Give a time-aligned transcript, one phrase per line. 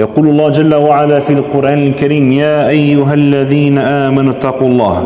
[0.00, 4.96] يقول الله جل وعلا في القرآن الكريم يا أيها الذين آمنوا اتقوا الله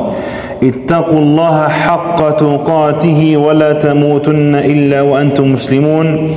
[0.62, 6.34] اتقوا الله حق تقاته ولا تموتن إلا وأنتم مسلمون.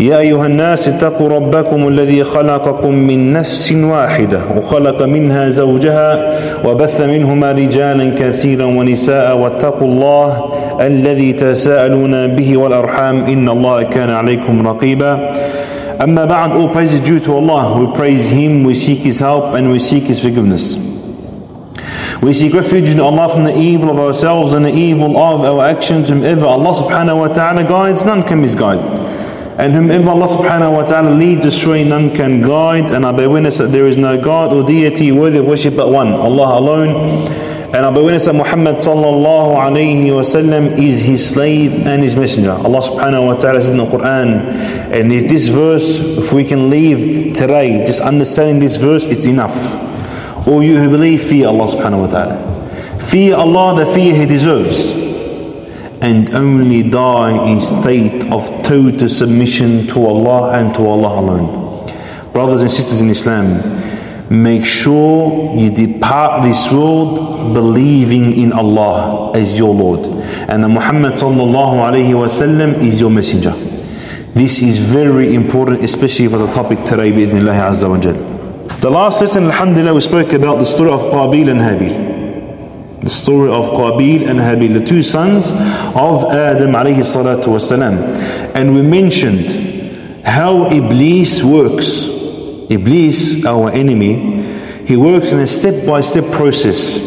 [0.00, 6.10] يا أيها الناس اتقوا ربكم الذي خلقكم من نفس واحدة وخلق منها زوجها
[6.64, 10.44] وبث منهما رجالا كثيرا ونساء واتقوا الله
[10.80, 15.30] الذي تساءلون به والأرحام إن الله كان عليكم رقيبا.
[15.98, 17.84] Amma ba'd, all praise is due to Allah.
[17.84, 20.76] We praise Him, we seek His help, and we seek His forgiveness.
[22.22, 25.64] We seek refuge in Allah from the evil of ourselves and the evil of our
[25.64, 26.08] actions.
[26.08, 28.80] Whomever Allah subhanahu wa ta'ala guides, none can misguide.
[29.58, 32.90] And whomever Allah subhanahu wa ta'ala leads astray, none can guide.
[32.90, 35.90] And I bear witness that there is no God or deity worthy of worship but
[35.90, 37.45] one, Allah alone.
[37.76, 42.52] And bear witness that Muhammad sallallahu alayhi wa sallam is his slave and his messenger.
[42.52, 44.48] Allah subhanahu wa ta'ala says in the Quran,
[44.90, 49.76] and if this verse, if we can leave today, just understanding this verse, it's enough.
[50.48, 52.98] All you who believe, fear Allah subhanahu wa ta'ala.
[52.98, 54.92] Fear Allah the fear He deserves
[56.00, 61.92] and only die in state of total submission to Allah and to Allah alone.
[62.32, 63.60] Brothers and sisters in Islam,
[64.30, 71.12] make sure you depart this world believing in Allah as your Lord and that Muhammad
[71.12, 73.52] sallallahu alayhi wasallam is your messenger.
[74.34, 78.14] This is very important, especially for the topic today, bi'idhnillahi azza wa jal.
[78.80, 82.16] The last lesson, alhamdulillah, we spoke about the story of Qabil and Habil
[83.06, 88.16] the story of Qabil and Habil, the two sons of Adam alayhi salatu wasalam.
[88.56, 92.15] And we mentioned how Iblis works.
[92.70, 94.42] Iblis, our enemy,
[94.86, 97.00] he works in a step by step process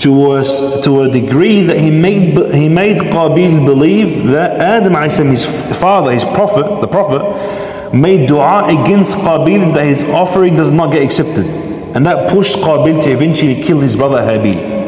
[0.00, 4.94] towards, to a degree that he made, he made Qabil believe that Adam,
[5.30, 5.44] his
[5.78, 11.02] father, his prophet, the prophet, made dua against Qabil that his offering does not get
[11.02, 11.46] accepted.
[11.94, 14.78] And that pushed Qabil to eventually kill his brother Habil.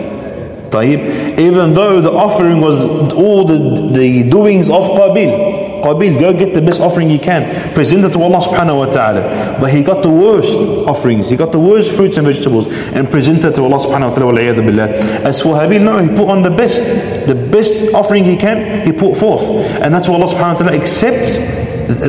[1.38, 2.82] Even though the offering was
[3.12, 5.71] all the, the doings of Qabil.
[5.82, 9.58] Qabil go get the best offering you can present it to Allah subhanahu wa ta'ala
[9.60, 13.54] but he got the worst offerings he got the worst fruits and vegetables and presented
[13.54, 14.88] to Allah subhanahu wa ta'ala billah.
[15.26, 16.82] as for Habil no he put on the best
[17.26, 19.42] the best offering he can he put forth
[19.82, 21.38] and that's what Allah subhanahu wa ta'ala accepts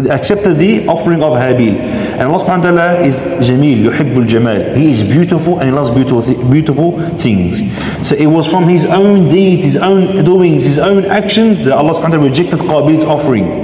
[0.10, 1.76] accepted the offering of Habil.
[1.76, 4.76] And Allah subhanahu wa ta'ala is Jamil, yuhibbul Jamal.
[4.76, 7.60] He is beautiful and he loves beautiful, beautiful things.
[8.08, 11.94] So it was from his own deeds, his own doings, his own actions that Allah
[11.94, 13.63] subhanahu wa ta'ala rejected Qabil's offering.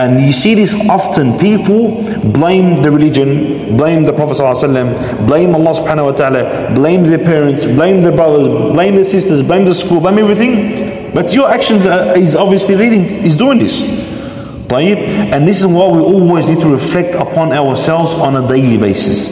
[0.00, 1.38] And you see this often.
[1.38, 2.02] People
[2.32, 7.66] blame the religion, blame the Prophet ﷺ, blame Allah subhanahu wa ta'ala, blame their parents,
[7.66, 11.12] blame their brothers, blame their sisters, blame the school, blame everything.
[11.12, 11.84] But your actions
[12.16, 13.82] is obviously leading, is doing this.
[13.82, 19.28] And this is what we always need to reflect upon ourselves on a daily basis.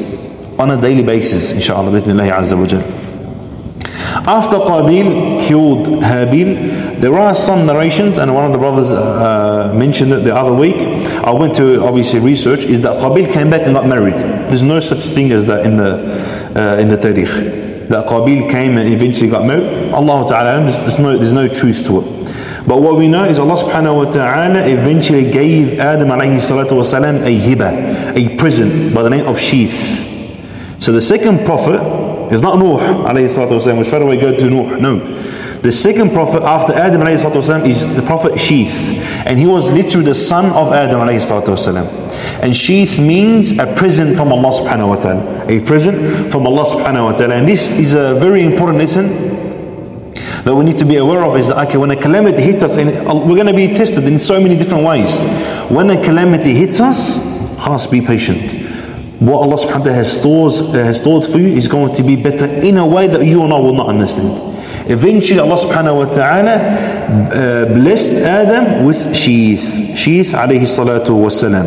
[0.59, 2.83] On a daily basis, inshallah, azza wa jal.
[4.27, 10.13] After Qabil killed Habil, there are some narrations, and one of the brothers uh, mentioned
[10.13, 10.77] it the other week.
[10.77, 14.19] I went to obviously research, is that Qabil came back and got married.
[14.19, 15.93] There's no such thing as that in the
[16.57, 17.89] uh, in the Tarikh.
[17.89, 19.93] That Qabil came and eventually got married.
[19.93, 22.67] Allah Ta'ala, there's no, there's no truth to it.
[22.67, 27.25] But what we know is Allah subhanahu wa ta'ala eventually gave Adam alayhi salatu wasalam
[27.25, 30.05] a hiba, a present by the name of Sheith.
[30.79, 31.81] So the second prophet
[32.31, 34.77] it's not Nuh alayhi salatu wasalam, which far away go to Nuh.
[34.77, 34.99] No.
[35.63, 38.95] The second prophet after Adam alayhi salatu wasalam is the prophet Sheith.
[39.27, 41.87] And he was literally the son of Adam alayhi salatu wasalam.
[42.43, 45.47] And Sheith means a present from Allah subhanahu wa ta'ala.
[45.49, 47.35] A present from Allah subhanahu wa ta'ala.
[47.37, 49.39] And this is a very important lesson
[50.45, 52.77] that we need to be aware of is that okay, when a calamity hits us,
[52.77, 55.19] and we're going to be tested in so many different ways.
[55.71, 58.68] When a calamity hits us, خلاص, be patient
[59.21, 62.03] what Allah subhanahu wa ta'ala has, stores, uh, has stored for you is going to
[62.05, 64.57] be better in a way that you and I will not understand.
[64.89, 69.93] Eventually, Allah subhanahu wa ta'ala uh, blessed Adam with Sheith.
[69.93, 71.67] Sheith alayhi salatu wasalam.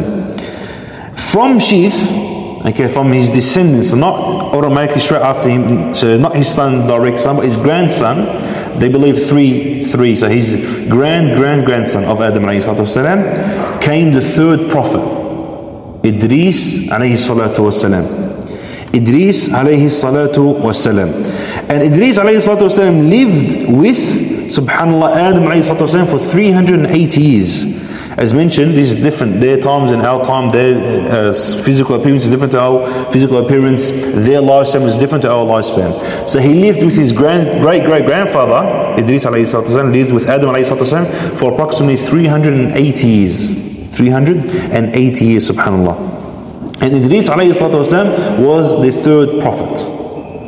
[1.20, 6.88] From Sheith, okay, from his descendants, not automatically straight after him, so not his son,
[6.88, 10.16] direct son, but his grandson, they believe three, three.
[10.16, 10.56] So his
[10.90, 15.21] grand, grand grandson of Adam alayhi salatu wasalam came the third prophet.
[16.04, 18.06] Idris alayhi salatu wasalam.
[18.94, 21.14] Idris alayhi salatu wasalam.
[21.70, 24.00] And Idris alayhi salatu wasalam lived with,
[24.50, 27.66] subhanAllah, Adam alayhi salatu wasalam for 380 years.
[28.18, 29.40] As mentioned, this is different.
[29.40, 33.90] Their times and our time, their uh, physical appearance is different to our physical appearance.
[33.90, 36.28] Their lifespan is different to our lifespan.
[36.28, 40.50] So he lived with his grand, great great grandfather, Idris alayhi salatu lived with Adam
[40.50, 43.71] alayhi salatu for approximately 380 years.
[43.92, 46.22] 380 years, subhanAllah.
[46.82, 49.86] And Idris alayhi والسلام, was the third prophet.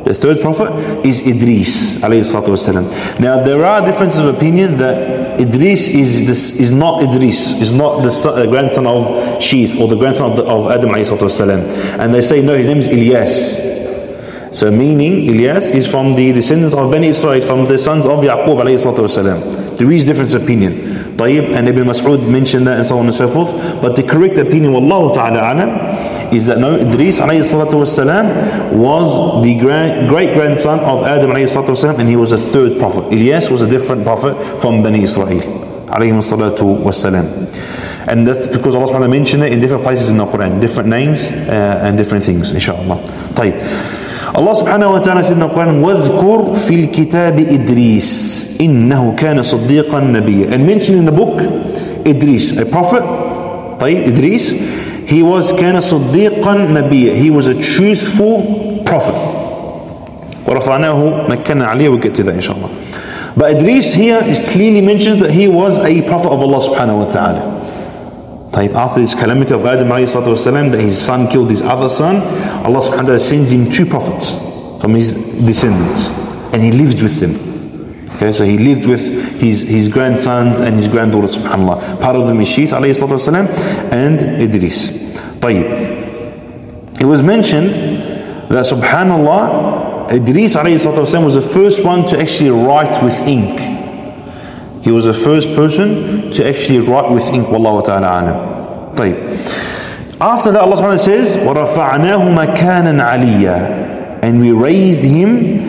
[0.04, 3.20] The third prophet is Idris alayhi والسلام.
[3.20, 8.02] Now there are differences of opinion that Idris is this is not Idris, is not
[8.02, 9.06] the son, uh, grandson of
[9.38, 11.98] Sheith or the grandson of, the, of Adam alayhi والسلام.
[12.00, 14.54] And they say no, his name is Ilyas.
[14.54, 18.62] So meaning Ilyas is from the descendants of Bani Israel, from the sons of Yaqub
[18.62, 19.76] alayhi salatu wasalam.
[19.76, 20.93] There is different opinion.
[21.17, 23.51] طيب and Ibn Mas'ud mentioned that and so on and so forth.
[23.81, 29.43] But the correct opinion, Wallahu ta'ala alam, is that no, Idris alayhi salatu wasalam was
[29.43, 33.03] the great grandson of Adam alayhi salatu wasalam and he was a third prophet.
[33.11, 35.41] Ilyas was a different prophet from Bani Israel.
[35.89, 37.27] alayhi salatu wasalam.
[38.07, 41.31] And that's because Allah subhanahu mentioned it in different places in the Quran, different names
[41.31, 42.97] uh, and different things, inshallah.
[43.35, 43.59] طيب.
[44.34, 50.98] Ta'ala said in the Quran, وَاذْكُرْ فِي الْكِتَابِ إِدْرِيسِ إِنَّهُ كَانَ صَدِّيقًا نَبِيًّا And mentioned
[50.98, 51.38] in the book,
[52.04, 53.02] Idris, a prophet,
[53.78, 54.50] طيب, Idris,
[55.06, 59.14] he was كَانَ صَدِّيقًا نَبِيًّا He was a truthful prophet.
[60.46, 62.70] وَرَفَعْنَاهُ مَكَّنَا عَلِيهِ We'll get to that inshallah.
[63.36, 67.06] But Idris here is clearly mentioned that he was a prophet of Allah subhanahu wa
[67.06, 67.53] ta'ala.
[68.56, 72.16] After this calamity of Adam والسلام, that his son killed his other son,
[72.64, 74.32] Allah subhanahu wa ta'ala sends him two prophets
[74.80, 76.08] from his descendants
[76.52, 77.34] and he lived with them.
[78.14, 79.10] Okay, so he lived with
[79.40, 82.00] his, his grandsons and his granddaughters, subhanAllah.
[82.00, 84.90] Part of them is Sheith alayhi والسلام, and Idris.
[85.40, 87.00] طيب.
[87.00, 93.02] It was mentioned that subhanAllah, Idris alayhi والسلام, was the first one to actually write
[93.02, 93.83] with ink.
[94.83, 97.47] He was the first person to actually write with ink.
[97.47, 98.95] Wallahu ta'ala alam.
[98.95, 100.19] طيب.
[100.21, 105.59] After that, Allah subhanahu says, وَرَفَعْنَاهُ مَكَانًا عَلِيًّا And we raised him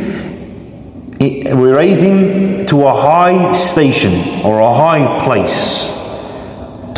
[1.20, 5.92] we raised him to a high station or a high place.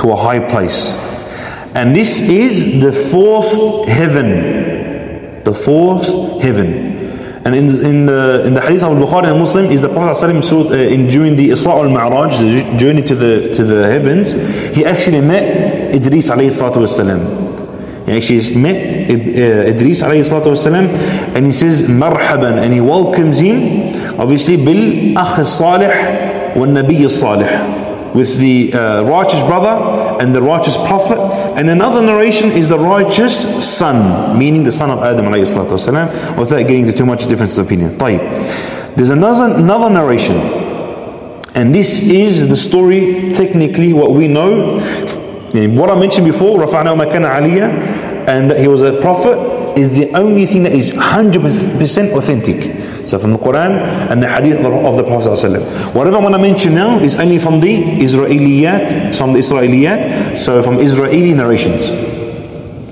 [0.00, 0.94] To a high place.
[1.75, 5.43] And this is the fourth heaven.
[5.43, 6.06] The fourth
[6.40, 6.95] heaven.
[7.47, 10.69] And in, in, the, in the hadith of Bukhari and Muslim is the Prophet ﷺ,
[10.69, 14.33] uh, in, during the Isra al-Ma'raj, the journey to the, to the heavens,
[14.75, 18.05] he actually met Idris alayhi salatu wasalam.
[18.05, 18.75] He actually met
[19.09, 20.89] uh, Idris alayhi salatu wasalam
[21.38, 27.47] and he says marhaban and he welcomes him obviously bil akh salih wal nabiy salih
[28.13, 29.75] with the uh, righteous brother
[30.20, 31.19] and the righteous prophet.
[31.56, 36.87] And another narration is the righteous son, meaning the son of Adam والسلام, without getting
[36.87, 37.96] into too much difference of opinion.
[37.99, 38.20] طيب.
[38.96, 40.37] There's another, another narration.
[41.54, 44.81] And this is the story, technically, what we know.
[45.52, 50.10] What I mentioned before, رفعنا مكان عليا, and that he was a prophet, is the
[50.14, 52.85] only thing that is 100% authentic.
[53.06, 55.94] So from the Quran and the Hadith of the Prophet ﷺ.
[55.94, 60.62] Whatever I'm going to mention now is only from the Israeliyat, from the Israeliyat, so
[60.62, 61.90] from Israeli narrations.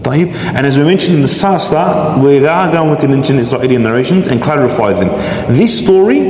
[0.02, 0.32] طيب.
[0.54, 4.42] And as we mentioned in the start, we are going to mention Israeli narrations and
[4.42, 5.08] clarify them.
[5.54, 6.20] This story,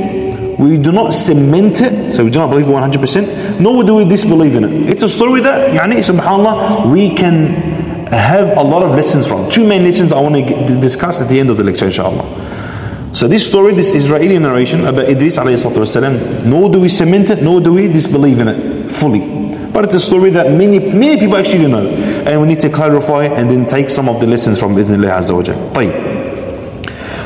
[0.59, 4.55] we do not cement it, so we do not believe 100%, nor do we disbelieve
[4.55, 4.89] in it.
[4.89, 7.47] It's a story that, yani, subhanAllah, we can
[8.11, 9.49] have a lot of lessons from.
[9.49, 12.25] Two main lessons I want to discuss at the end of the lecture, inshallah.
[13.16, 17.62] So this story, this Israeli narration about Idris alayhi nor do we cement it, nor
[17.62, 19.20] do we disbelieve in it fully.
[19.72, 21.88] But it's a story that many many people actually know.
[21.88, 25.34] And we need to clarify and then take some of the lessons from Idnillah Azza
[25.34, 25.42] wa.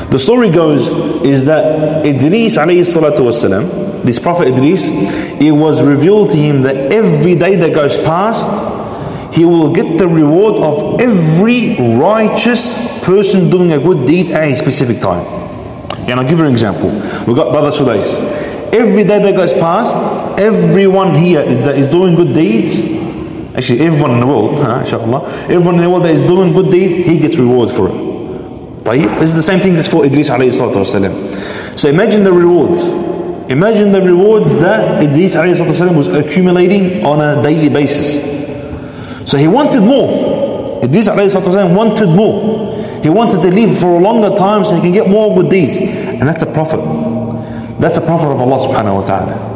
[0.09, 0.87] The story goes
[1.25, 7.57] is that Idris wasalam, this Prophet Idris, it was revealed to him that every day
[7.57, 8.49] that goes past,
[9.35, 14.55] he will get the reward of every righteous person doing a good deed at a
[14.55, 15.41] specific time.
[16.09, 16.89] And I'll give you an example.
[17.25, 18.15] We've got Brother Sudais.
[18.73, 19.97] Every day that goes past,
[20.39, 22.75] everyone here is, that is doing good deeds,
[23.55, 26.71] actually everyone in the world, huh, inshallah, everyone in the world that is doing good
[26.71, 28.11] deeds, he gets reward for it.
[28.83, 32.87] This is the same thing as for Idris alayhi salatu So imagine the rewards.
[33.49, 38.15] Imagine the rewards that Idris alayhi salatu was accumulating on a daily basis.
[39.29, 40.83] So he wanted more.
[40.83, 42.60] Idris alayhi salatu wanted more.
[43.01, 45.77] He wanted to live for a longer time so he can get more good deeds.
[45.77, 46.79] And that's a prophet.
[47.79, 49.51] That's a prophet of Allah subhanahu wa ta'ala.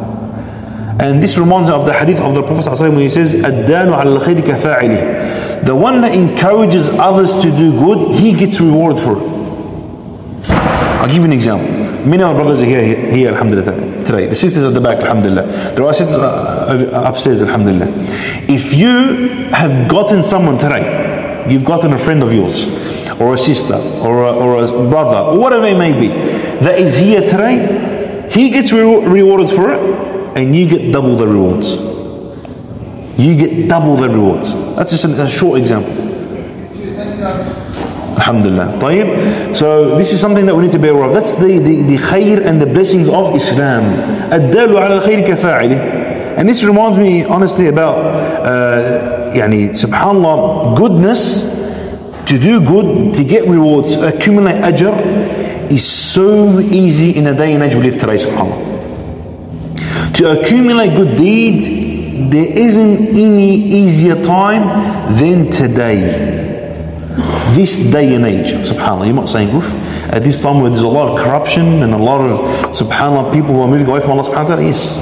[0.98, 3.42] And this reminds me of the hadith of the Prophet when he says, The
[5.74, 9.36] one that encourages others to do good, he gets reward for it.
[10.48, 11.68] I'll give you an example.
[12.06, 14.26] Many of our brothers are here, here alhamdulillah, today.
[14.26, 15.74] The sisters at the back, alhamdulillah.
[15.74, 17.88] There are sisters uh, upstairs, alhamdulillah.
[18.48, 22.66] If you have gotten someone today, you've gotten a friend of yours,
[23.19, 26.07] or a sister, or a, or a brother, or whatever it may be,
[26.65, 29.79] that is here today, he gets re- rewarded for it,
[30.37, 31.73] and you get double the rewards.
[33.19, 34.53] You get double the rewards.
[34.75, 35.91] That's just a, a short example.
[38.17, 38.79] Alhamdulillah.
[38.79, 39.55] طيب.
[39.55, 41.13] So this is something that we need to be aware of.
[41.13, 43.83] That's the, the, the khair and the blessings of Islam.
[44.31, 46.37] الدال على الخير كفاعله.
[46.37, 51.43] And this reminds me honestly about uh, يعني subhanallah goodness
[52.26, 57.62] to do good to get rewards accumulate ajr is so easy in a day and
[57.62, 60.14] age we live today subhanallah.
[60.14, 64.64] To accumulate good deeds there isn't any easier time
[65.18, 66.44] than today
[67.56, 69.72] this day and age, subhanAllah, you're not saying, oof,
[70.12, 72.40] at this time where there's a lot of corruption and a lot of,
[72.76, 74.96] subhanAllah, people who are moving away from Allah subhanahu wa ta'ala, yes.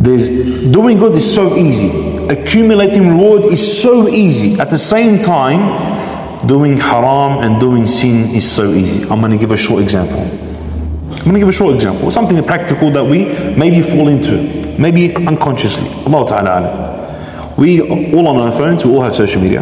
[0.00, 0.28] There's,
[0.70, 4.59] doing good is so easy Accumulating reward is so easy.
[4.59, 9.03] At the same time, doing haram and doing sin is so easy.
[9.09, 10.19] I'm going to give a short example.
[10.19, 12.11] I'm going to give a short example.
[12.11, 14.37] Something practical that we maybe fall into,
[14.79, 15.87] maybe unconsciously.
[16.05, 17.53] Allah Ta'ala.
[17.57, 19.61] We all on our phones, we all have social media.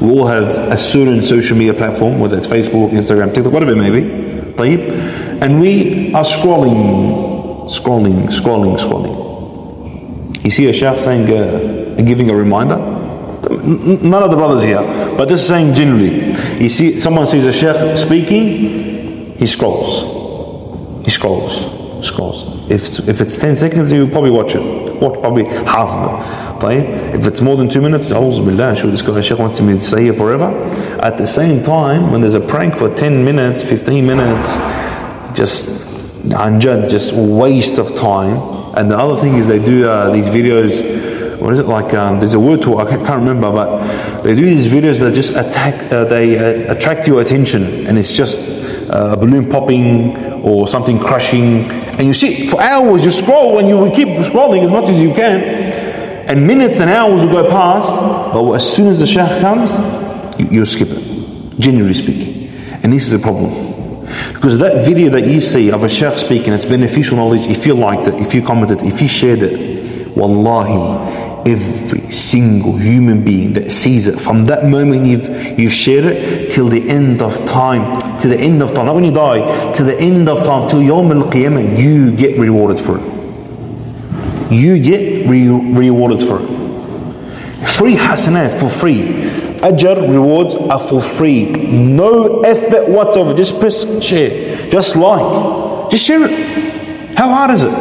[0.00, 3.76] We all have a certain social media platform, whether it's Facebook, Instagram, TikTok, whatever it
[3.76, 4.52] may be.
[4.56, 5.42] طيب?
[5.42, 10.44] And we are scrolling, scrolling, scrolling, scrolling.
[10.44, 12.77] You see a sheikh saying, uh, giving a reminder.
[12.77, 14.81] None of the brothers here,
[15.17, 16.27] but just saying generally.
[16.61, 21.05] You see, someone sees a sheikh speaking, he scrolls.
[21.05, 22.05] He scrolls.
[22.05, 22.69] Scrolls.
[22.69, 24.61] If it's, if it's 10 seconds, you probably watch it.
[25.01, 27.15] Watch probably half of it.
[27.15, 30.03] If it's more than two minutes, billah, sure this guy, sheikh wants me to stay
[30.03, 30.53] here forever.
[31.01, 34.55] At the same time, when there's a prank for 10 minutes, 15 minutes,
[35.37, 35.69] just
[36.29, 38.59] anjad, just waste of time.
[38.77, 40.88] And the other thing is they do uh, these videos
[41.39, 41.93] what is it like?
[41.93, 45.13] Um, there's a word to it, I can't remember, but they do these videos that
[45.13, 50.17] just attack, uh, they uh, attract your attention, and it's just uh, a balloon popping
[50.43, 54.71] or something crushing, and you sit for hours, you scroll and you keep scrolling as
[54.71, 55.41] much as you can,
[56.29, 57.89] and minutes and hours will go past,
[58.33, 59.71] but as soon as the shaykh comes,
[60.39, 62.49] you, you skip it, generally speaking.
[62.83, 63.49] And this is a problem.
[64.33, 67.75] Because that video that you see of a sheikh speaking, it's beneficial knowledge, if you
[67.75, 73.71] liked it, if you commented, if you shared it, wallahi, every single human being that
[73.71, 74.19] sees it.
[74.19, 75.27] From that moment you've
[75.59, 78.85] you've shared it till the end of time to the end of time.
[78.85, 82.79] Not when you die to the end of time till Yawm al-Qiyamah you get rewarded
[82.79, 84.51] for it.
[84.51, 87.67] You get re- rewarded for it.
[87.67, 89.03] Free hasanat for free.
[89.59, 91.51] Ajr rewards are for free.
[91.51, 93.33] No effort whatsoever.
[93.33, 94.69] Just press share.
[94.69, 95.91] Just like.
[95.91, 97.17] Just share it.
[97.17, 97.73] How hard is it?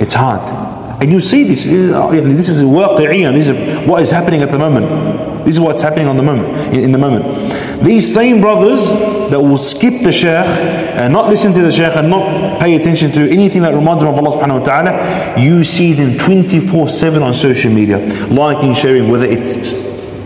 [0.00, 0.65] It's hard
[1.00, 5.44] and you see this, this is waqi'iyah, this is what is happening at the moment.
[5.44, 7.84] This is what's happening on the moment, in, the moment.
[7.84, 8.90] These same brothers
[9.30, 13.12] that will skip the sheikh and not listen to the sheikh and not pay attention
[13.12, 17.32] to anything that reminds them of Allah subhanahu wa ta'ala, you see them 24-7 on
[17.32, 19.56] social media, liking, sharing, whether it's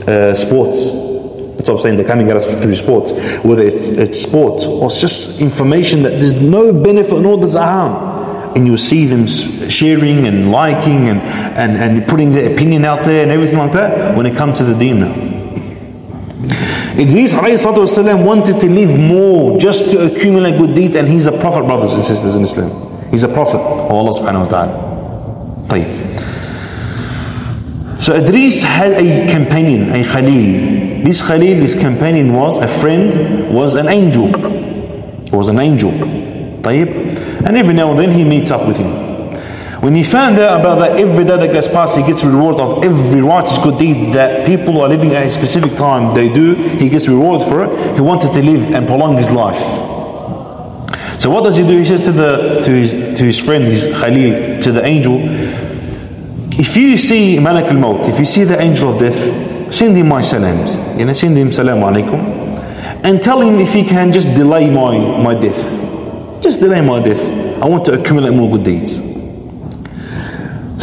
[0.09, 3.13] uh, sports, that's what I'm saying, they're coming at us through sports.
[3.45, 8.10] Whether it's, it's sports or it's just information that there's no benefit nor does harm
[8.56, 13.24] and you see them sharing and liking and, and, and putting their opinion out there
[13.24, 15.14] and everything like that when it comes to the deen now.
[16.98, 21.66] Idris والسلام, wanted to live more just to accumulate good deeds and he's a prophet
[21.66, 22.72] brothers and sisters in Islam.
[23.12, 25.68] He's a prophet of Allah subhanahu wa ta'ala.
[25.68, 26.06] طيب.
[28.00, 31.04] So Idris had a companion, a Khalil.
[31.04, 34.28] This Khalil, his companion was, a friend, was an angel.
[35.32, 35.92] Was an angel.
[36.62, 37.19] طيب.
[37.47, 39.11] And every now and then he meets up with him.
[39.81, 42.85] When he found out about that every day that goes past, he gets reward of
[42.85, 46.91] every righteous good deed that people are living at a specific time they do, he
[46.91, 47.95] gets reward for it.
[47.97, 49.59] He wanted to live and prolong his life.
[51.19, 51.79] So what does he do?
[51.79, 55.19] He says to the to his to his friend, his Khalil, to the angel,
[56.61, 60.21] if you see Malak al-Maut, if you see the angel of death, send him my
[60.21, 60.77] salams.
[60.99, 62.21] You know, send him salam alaikum.
[63.03, 65.90] And tell him if he can just delay my, my death.
[66.41, 67.31] Just delay my death.
[67.63, 68.97] I want to accumulate more good deeds.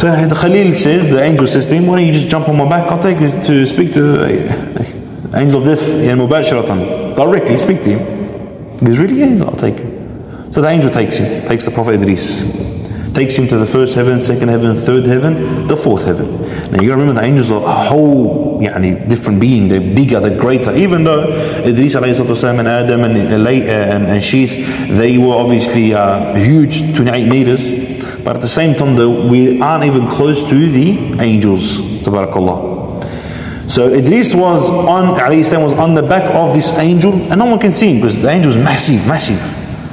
[0.00, 2.56] So the Khalil says, the angel says to him, why don't you just jump on
[2.56, 2.88] my back?
[2.90, 5.84] I'll take you to speak to uh, angel of death.
[7.16, 8.78] Directly speak to him.
[8.78, 9.18] He goes, really?
[9.18, 10.48] Yeah, I'll take you.
[10.52, 12.44] So the angel takes him, takes the Prophet Idris
[13.18, 16.40] takes him to the first heaven, second heaven, third heaven, the fourth heaven.
[16.70, 20.72] Now you remember the angels are a whole يعني, different being, they're bigger, they're greater.
[20.76, 21.24] Even though
[21.66, 24.54] Idris والسلام, and Adam and, uh, and, and Sheith,
[24.96, 27.72] they were obviously uh, huge, 28 meters,
[28.22, 31.80] but at the same time, the, we aren't even close to the angels.
[32.04, 32.78] Tabarakallah.
[33.68, 37.58] So Idris was on والسلام, was on the back of this angel, and no one
[37.58, 39.42] can see him because the angel is massive, massive.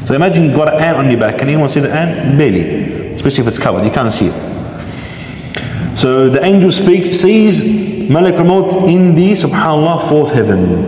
[0.07, 1.39] So imagine you've got an ant on your back.
[1.39, 2.37] Can anyone see the ant?
[2.37, 2.84] Barely
[3.25, 3.83] especially if it's covered.
[3.83, 5.97] You can't see it.
[5.97, 7.63] So the angel speaks, sees
[8.07, 10.85] Malak al-Maut in the subhanAllah fourth heaven.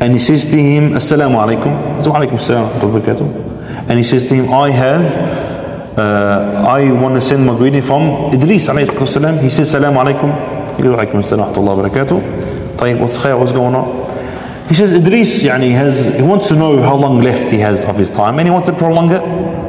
[0.00, 2.06] And he says to him, Assalamu alaikum.
[2.06, 7.44] Wa alaikum assalam And he says to him, I have, uh, I want to send
[7.44, 9.38] my greeting from Idris alayhi salam.
[9.38, 10.76] He says, Assalamu alaikum.
[10.76, 14.68] He goes, Wa alaikum assalam what's khair, what's going on?
[14.68, 17.98] He says, Idris, yani, has, he wants to know how long left he has of
[17.98, 19.59] his time and he wants to prolong it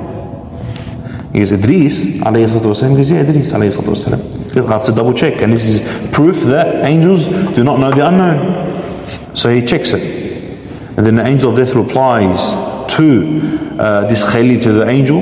[1.34, 4.52] is Idris والسلام, gives you Idris والسلام.
[4.54, 9.36] This to double check and this is proof that angels do not know the unknown.
[9.36, 10.02] So he checks it.
[10.98, 12.54] And then the angel of death replies
[12.96, 15.22] to uh, this Khalil, to the angel.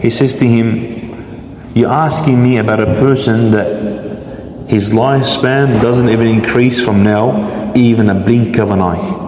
[0.00, 6.26] He says to him, you're asking me about a person that his lifespan doesn't even
[6.26, 9.20] increase from now, even a blink of an eye.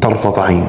[0.00, 0.66] طرفة عين.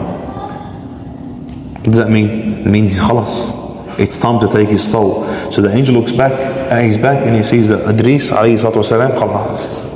[1.73, 2.29] What does that mean?
[2.59, 3.62] It means خلاص
[3.98, 5.26] It's time to take his soul.
[5.50, 8.76] So the angel looks back at his back and he sees that Idris عليه الصلاة
[8.76, 9.86] والسلام خلاص.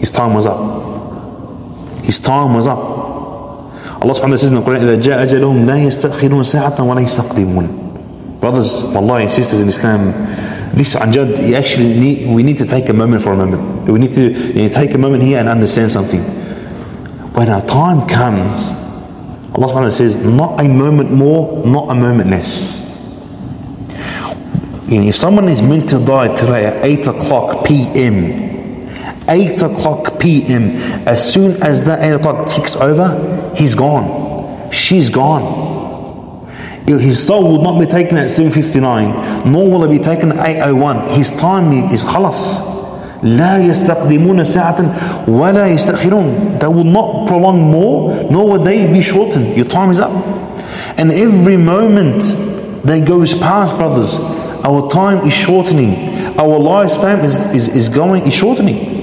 [0.00, 0.58] His time was up.
[2.04, 2.78] His time was up.
[4.02, 7.00] Allah subhanahu wa ta'ala says in the Quran إذا جاء أجلهم لا يستأخرون ساعة ولا
[7.00, 8.40] يستقدمون.
[8.40, 10.12] Brothers, wallahi, sisters in Islam,
[10.74, 13.88] this anjad, you actually need, we need to take a moment for a moment.
[13.88, 16.20] We need to you know, take a moment here and understand something.
[17.32, 18.72] When our time comes,
[19.55, 22.81] Allah subhanahu wa ta'ala says, not a moment more, not a moment less.
[24.91, 28.89] And if someone is meant to die today at 8 o'clock p.m.,
[29.29, 30.75] 8 o'clock p.m.,
[31.07, 34.71] as soon as that 8 o'clock ticks over, he's gone.
[34.71, 36.47] She's gone.
[36.87, 41.15] His soul will not be taken at 7.59, nor will it be taken at 8.01.
[41.15, 42.68] His time is khalas.
[43.22, 44.94] لا يستقدمون ساعة
[45.28, 49.98] ولا يستأخرون they will not prolong more nor will they be shortened your time is
[49.98, 50.12] up
[50.98, 52.20] and every moment
[52.84, 54.20] that goes past brothers
[54.64, 55.94] our time is shortening
[56.38, 58.94] our lifespan is, is, is going is shortening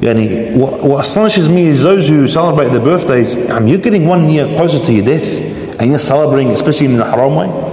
[0.00, 4.30] Yani, what, what astonishes me is those who celebrate their birthdays, um, you're getting one
[4.30, 5.40] year closer to your death
[5.80, 7.71] and you're celebrating, especially in the haram way.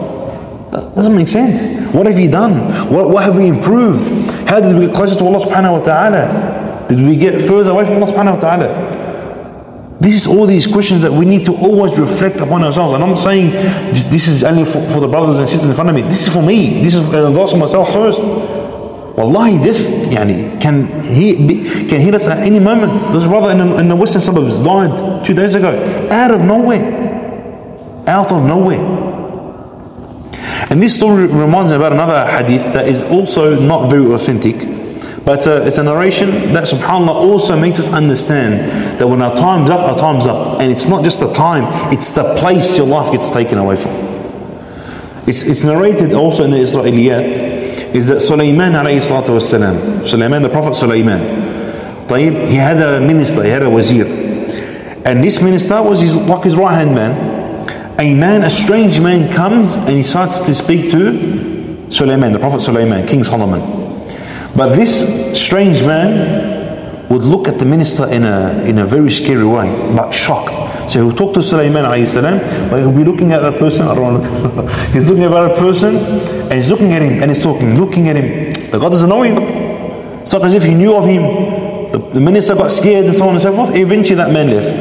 [0.71, 1.67] That doesn't make sense.
[1.93, 2.93] What have you done?
[2.93, 4.09] What, what have we improved?
[4.49, 6.87] How did we get closer to Allah subhanahu wa ta'ala?
[6.89, 9.99] Did we get further away from Allah subhanahu wa ta'ala?
[10.01, 12.95] This is all these questions that we need to always reflect upon ourselves.
[12.95, 13.51] And I'm saying
[14.11, 16.03] this is only for, for the brothers and sisters in front of me.
[16.03, 16.83] This is for me.
[16.83, 18.23] This is for myself first.
[18.23, 21.35] Wallahi, death yani, can, he,
[21.89, 23.13] can hit us at any moment.
[23.13, 27.11] This brother in the, in the western suburbs died two days ago out of nowhere
[28.11, 28.79] out of nowhere.
[30.70, 34.60] And this story reminds me about another hadith that is also not very authentic,
[35.26, 39.70] but uh, it's a narration that subhanAllah also makes us understand that when our time's
[39.70, 40.62] up, our time's up.
[40.62, 43.92] And it's not just the time, it's the place your life gets taken away from.
[45.28, 50.50] It's, it's narrated also in the Israeliyat, is that Sulaiman alayhi salatu wasalam, Sulaiman, the
[50.50, 54.06] Prophet Sulaiman, طيب, he had a minister, he had a wazir.
[55.06, 57.29] And this minister was his, like his right hand man
[57.99, 62.61] a man, a strange man comes and he starts to speak to Sulaiman, the Prophet
[62.61, 63.61] Sulaiman, King Solomon.
[64.57, 65.01] But this
[65.41, 70.13] strange man would look at the minister in a, in a very scary way, but
[70.13, 70.55] shocked.
[70.91, 72.39] So he'll talk to Sulaiman salam,
[72.71, 75.33] but he'll be looking at a person, I don't want to look he's looking at
[75.33, 78.51] a person and he's looking at him and he's talking, looking at him.
[78.71, 79.37] The God doesn't know him.
[80.23, 81.91] It's not as if he knew of him.
[81.91, 83.75] The, the minister got scared and so on and so forth.
[83.75, 84.77] Eventually that man left.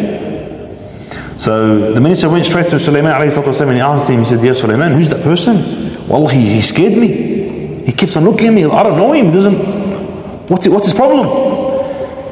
[1.40, 4.92] So the minister went straight to Sulaiman and he asked him, he said, Yes, Sulaiman,
[4.92, 6.06] who's that person?
[6.06, 7.86] Well, he, he scared me.
[7.86, 8.66] He keeps on looking at me.
[8.66, 9.28] I don't know him.
[9.28, 10.50] He doesn't.
[10.50, 11.28] What's, what's his problem?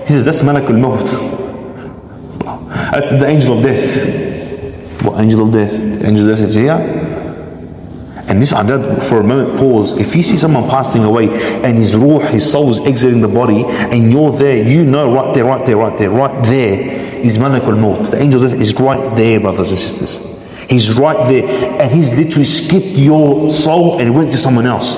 [0.02, 1.06] He says, That's Malak al Maut.
[2.91, 5.04] That's the angel of death.
[5.04, 5.74] What angel of death?
[5.74, 7.07] Angel of death is here.
[8.38, 9.93] And this adad, for a moment, pause.
[9.93, 11.26] If you see someone passing away
[11.63, 15.34] and his ruh, his soul is exiting the body, and you're there, you know right
[15.34, 16.80] there, right there, right there, right there
[17.26, 18.12] is Malakul Maut.
[18.12, 20.21] The angel death is right there, brothers and sisters.
[20.69, 21.82] He's right there.
[21.82, 24.97] And he's literally skipped your soul and went to someone else.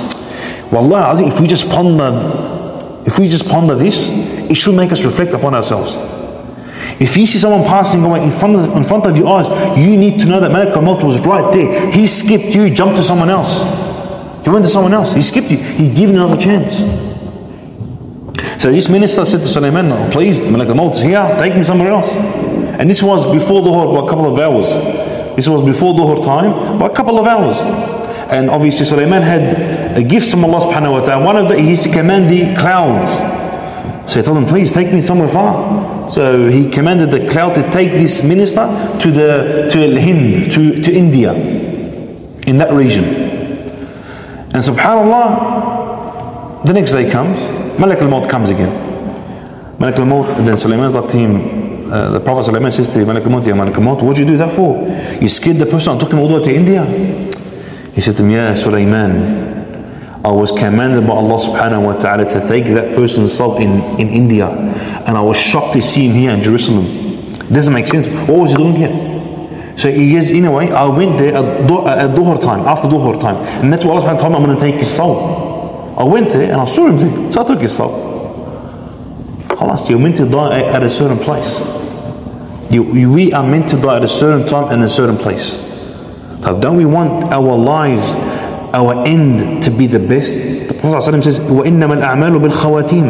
[0.69, 5.31] Wallah, if we just ponder, if we just ponder this, it should make us reflect
[5.31, 5.95] upon ourselves.
[6.99, 9.95] If you see someone passing away in front of, in front of your eyes, you
[9.95, 11.91] need to know that Malak al-Maut was right there.
[11.91, 13.61] He skipped you, jumped to someone else.
[14.43, 15.13] He went to someone else.
[15.13, 15.57] He skipped you.
[15.57, 16.79] He gave another chance.
[18.61, 21.91] So this minister said to Sulaiman, oh, please, Malak al-Maut is here, take me somewhere
[21.91, 22.13] else.
[22.15, 24.67] And this was before the by a couple of hours.
[25.35, 27.59] This was before Dhuhr time, by a couple of hours.
[28.29, 31.25] And obviously Sulaiman had a gift from Allah subhanahu wa ta'ala.
[31.25, 33.19] One of the, he used to command the clouds.
[34.11, 35.78] So he told him, please take me somewhere far.
[36.09, 38.65] So he commanded the cloud to take this minister
[38.99, 43.05] to the to Hind, to, to India, in that region.
[44.51, 48.71] And subhanAllah, the next day comes, Malak al-Maut comes again.
[49.79, 53.45] Malak al-Maut, then Sulaiman like to him, uh, the Prophet Sulaiman says to Malak al-Maut,
[53.45, 54.79] Ya Malak al-Maut, what did you do that for?
[55.21, 56.83] You scared the person and took him all the way to India.
[57.93, 59.48] He said to him, Ya Sulaiman,
[60.23, 64.09] I was commanded by Allah subhanahu wa ta'ala to take that person's soul in, in
[64.09, 64.47] India.
[64.49, 67.37] And I was shocked to see him here in Jerusalem.
[67.47, 68.07] Doesn't make sense.
[68.27, 69.75] What was he doing here?
[69.77, 72.89] So he is, in a way, I went there at, uh, at Dhuhr time, after
[72.89, 73.37] Dhuhr time.
[73.63, 75.95] And that's why Allah subhanahu wa ta'ala I'm going to take his soul.
[75.97, 77.31] I went there and I saw him there.
[77.31, 77.93] So I took his soul.
[79.57, 81.59] Allah, you're meant to die at a certain place.
[82.69, 85.55] You, we are meant to die at a certain time and a certain place.
[86.41, 88.15] Don't we want our lives
[88.74, 90.34] our end to be the best?
[90.34, 93.06] The Prophet ﷺ says, وَإِنَّمَا الْأَعْمَالُ بِالْخَوَاتِيمِ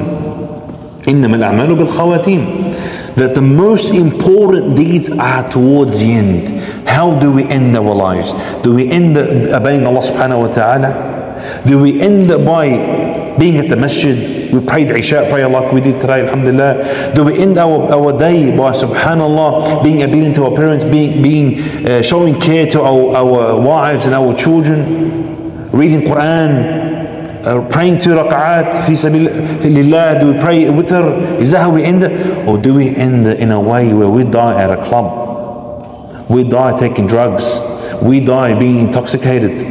[1.04, 6.48] إِنَّمَا الْأَعْمَالُ بِالْخَوَاتِيمِ That the most important deeds are towards the end.
[6.88, 8.32] How do we end our lives?
[8.62, 11.62] Do we end obeying Allah subhanahu wa ta'ala?
[11.66, 14.52] Do we end by being at the masjid?
[14.52, 17.12] We prayed Isha prayer like we did today, Alhamdulillah.
[17.14, 21.86] Do we end our, our day by subhanallah being obedient to our parents, being, being
[21.86, 25.27] uh, showing care to our, our wives and our children?
[25.71, 31.39] Reading Quran, uh, praying two rak'at, fi sabilillah, do we pray witr?
[31.39, 32.03] Is that how we end?
[32.47, 36.29] Or do we end in a way where we die at a club?
[36.29, 37.57] We die taking drugs.
[38.01, 39.61] We die being intoxicated.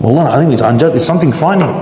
[0.00, 0.96] Wallah, I think it's unjust.
[0.96, 1.74] It's something frightening.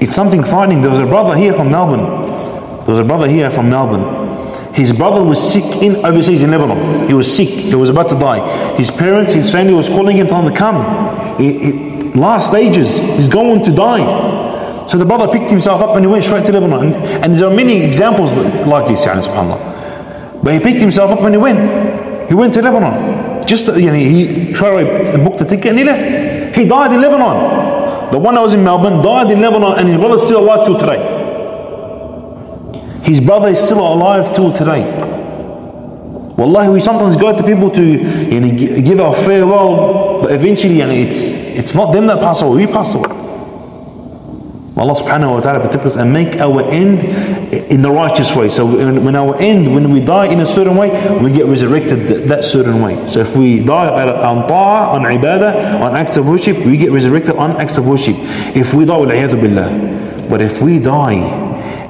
[0.00, 0.82] It's something frightening.
[0.82, 2.84] There was a brother here from Melbourne.
[2.84, 4.19] There was a brother here from Melbourne.
[4.80, 7.06] His brother was sick in overseas in Lebanon.
[7.06, 7.50] He was sick.
[7.50, 8.40] He was about to die.
[8.76, 11.38] His parents, his family was calling him, telling him to come.
[11.38, 11.72] He, he,
[12.14, 12.96] last stages.
[12.96, 14.88] He's going to die.
[14.88, 16.94] So the brother picked himself up and he went straight to Lebanon.
[16.94, 20.42] And, and there are many examples like this, yani, subhanAllah.
[20.42, 22.30] But he picked himself up and he went.
[22.30, 23.46] He went to Lebanon.
[23.46, 24.54] Just, you know, he
[25.22, 26.56] booked a ticket and he left.
[26.56, 28.10] He died in Lebanon.
[28.12, 30.78] The one that was in Melbourne died in Lebanon and his brother's still alive till
[30.78, 31.09] today.
[33.10, 34.84] His brother is still alive till today.
[36.38, 40.86] Wallahi, we sometimes go to people to you know, give our farewell, but eventually you
[40.86, 43.10] know, it's, it's not them that pass away, we pass away.
[44.76, 47.02] Allah subhanahu wa ta'ala protect us and make our end
[47.52, 48.48] in the righteous way.
[48.48, 52.44] So when our end, when we die in a certain way, we get resurrected that
[52.44, 52.94] certain way.
[53.08, 57.34] So if we die on ta'ah, on ibadah, on acts of worship, we get resurrected
[57.34, 58.14] on acts of worship.
[58.54, 60.28] If we die, billah.
[60.30, 61.39] But if we die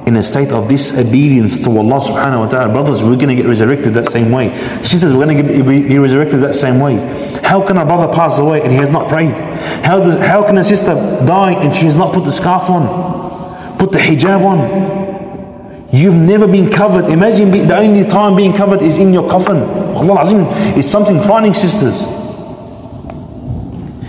[0.07, 3.45] in a state of disobedience to Allah subhanahu wa ta'ala, brothers, we're going to get
[3.45, 4.49] resurrected that same way.
[4.83, 6.95] Sisters, we're going to be resurrected that same way.
[7.43, 9.35] How can a brother pass away and he has not prayed?
[9.85, 13.77] How, does, how can a sister die and she has not put the scarf on?
[13.77, 14.91] Put the hijab on?
[15.93, 17.05] You've never been covered.
[17.05, 19.57] Imagine the only time being covered is in your coffin.
[19.57, 20.45] Allah Azim,
[20.77, 22.01] it's something frightening, sisters.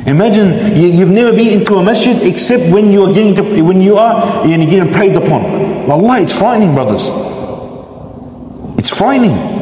[0.06, 3.80] Imagine you, have never been into a masjid except when you are getting to, when
[3.80, 5.71] you are getting prayed upon.
[5.91, 7.09] Allah, it's frightening, brothers.
[8.77, 9.57] It's frightening.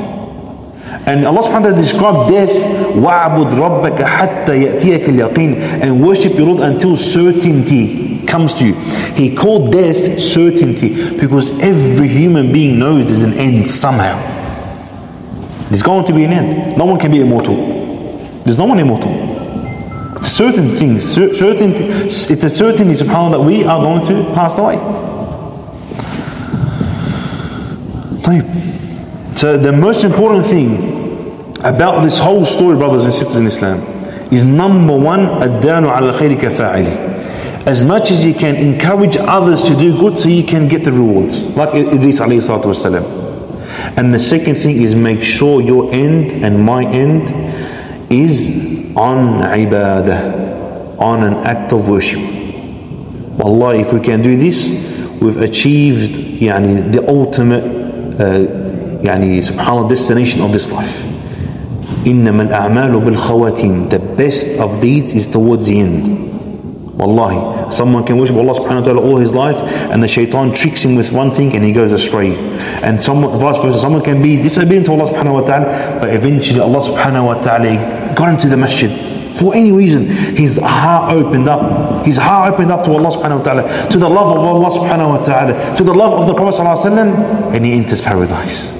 [1.07, 2.49] And Allah subhanahu wa ta'ala described death,
[2.97, 8.73] وَعْبُدْ رَبَّكَ حَتَّى يَأْتِيَكَ الْيَقِينَ And worship your Lord until certainty comes to you.
[9.13, 14.17] He called death certainty because every human being knows there's an end somehow.
[15.69, 16.77] There's going to be an end.
[16.77, 17.55] No one can be immortal.
[18.43, 19.11] There's no one immortal.
[20.23, 24.77] Certain things, certain, it's a certainty, subhanAllah, that we are going to pass away.
[29.35, 33.79] So the most important thing about this whole story, brothers and sisters in Islam,
[34.31, 37.67] is number one, الدان على الخير كفاعله.
[37.67, 40.91] As much as you can encourage others to do good so you can get the
[40.91, 41.41] rewards.
[41.41, 43.03] Like Idris alayhi salatu wasalam.
[43.97, 47.31] And the second thing is make sure your end and my end
[48.11, 48.49] is
[48.95, 52.21] on ibadah, on an act of worship.
[53.39, 54.71] Wallah, if we can do this,
[55.19, 57.78] we've achieved yani, the ultimate
[59.03, 61.05] يعني سبحان الله destination of this life
[62.07, 66.25] إنما الأعمال بالخواتيم the best of deeds is towards the end
[66.95, 69.57] Wallahi, someone can worship Allah subhanahu wa ta'ala all his life
[69.91, 72.35] and the shaitan tricks him with one thing and he goes astray.
[72.81, 76.61] And someone, vice versa, someone can be disobedient to Allah subhanahu wa ta'ala, but eventually
[76.61, 79.08] Allah subhanahu wa ta'ala got into the masjid.
[79.36, 82.04] For any reason, his heart opened up.
[82.06, 85.18] His heart opened up to Allah subhanahu wa ta'ala, to the love of Allah subhanahu
[85.18, 88.72] wa ta'ala, to the love of the Prophet sallallahu and he enters paradise.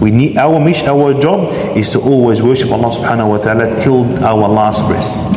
[0.00, 4.04] We need our mission, our job is to always worship Allah subhanahu wa ta'ala till
[4.24, 5.30] our last breath.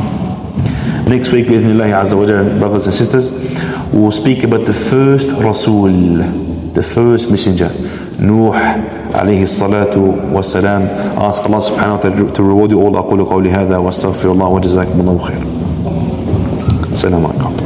[1.08, 3.32] Next week, bi'idhnillahi azza wa jalla, brothers and sisters,
[3.92, 5.92] we will speak about the first Rasul,
[6.72, 7.70] the first messenger,
[8.20, 8.54] Nuh
[9.14, 9.96] عليه الصلاة
[10.34, 10.88] والسلام.
[11.18, 12.96] أسأل الله سبحانه وتعالى to reward you all.
[12.98, 15.42] أقول قولي هذا وأستغفر الله وجزاكم الله خير
[16.92, 17.63] السلام عليكم.